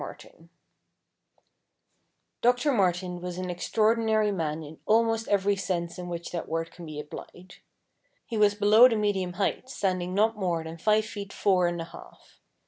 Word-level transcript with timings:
MARTIN 0.03 0.49
Doctor 2.41 2.71
Martin 2.71 3.21
was 3.21 3.37
an 3.37 3.51
extraordinary 3.51 4.31
man 4.31 4.63
in 4.63 4.79
almost 4.87 5.27
every 5.27 5.55
sense 5.55 5.99
in 5.99 6.09
which 6.09 6.31
that 6.31 6.49
word 6.49 6.71
can 6.71 6.87
be 6.87 6.99
applied. 6.99 7.57
He 8.25 8.35
was 8.35 8.55
below 8.55 8.87
the 8.89 8.95
medium 8.95 9.33
height, 9.33 9.69
standing 9.69 10.15
not 10.15 10.35
more 10.35 10.63
than 10.63 10.79
five 10.79 11.05
feet 11.05 11.31
four 11.31 11.67
and 11.67 11.79
a 11.79 11.83
half. 11.85 12.39